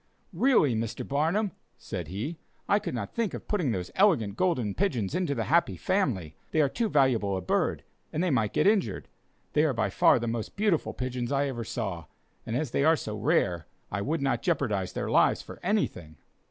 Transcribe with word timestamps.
"Really, 0.33 0.73
Mr. 0.73 1.07
Barnum," 1.07 1.51
said 1.77 2.07
he, 2.07 2.39
"I 2.67 2.79
could 2.79 2.95
not 2.95 3.13
think 3.13 3.35
of 3.35 3.47
putting 3.47 3.69
those 3.71 3.91
elegant 3.93 4.35
golden 4.35 4.73
pigeons 4.73 5.13
into 5.13 5.35
the 5.35 5.43
Happy 5.43 5.77
Family, 5.77 6.33
they 6.49 6.59
are 6.59 6.67
too 6.69 6.89
valuable 6.89 7.37
a 7.37 7.41
bird, 7.41 7.83
and 8.11 8.23
they 8.23 8.31
might 8.31 8.51
get 8.51 8.65
injured; 8.65 9.07
they 9.53 9.63
are 9.63 9.73
by 9.73 9.91
far 9.91 10.17
the 10.17 10.25
most 10.27 10.55
beautiful 10.55 10.95
pigeons 10.95 11.31
I 11.31 11.45
ever 11.49 11.63
saw; 11.63 12.05
and 12.47 12.55
as 12.55 12.71
they 12.71 12.83
are 12.83 12.95
so 12.97 13.15
rare, 13.15 13.67
I 13.91 14.01
would 14.01 14.23
not 14.23 14.41
jeopardize 14.41 14.93
their 14.93 15.11
lives 15.11 15.43
for 15.43 15.59
anything." 15.61 16.17